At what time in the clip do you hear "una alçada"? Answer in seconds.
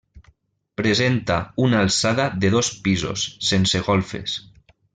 1.65-2.25